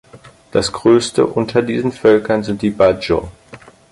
Das 0.51 0.71
größte 0.71 1.27
unter 1.27 1.61
diesen 1.61 1.91
Völkern 1.91 2.43
sind 2.43 2.63
die 2.63 2.71
Bajau. 2.71 3.29